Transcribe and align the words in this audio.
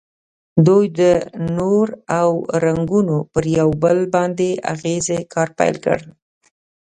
دوی 0.65 0.85
د 0.99 1.01
نور 1.57 1.87
او 2.19 2.29
رنګونو 2.63 3.17
پر 3.31 3.43
یو 3.59 3.69
بل 3.83 3.97
باندې 4.15 4.49
اغیزې 4.73 5.19
کار 5.33 5.49
پیل 5.57 5.75
کړ. 5.85 5.99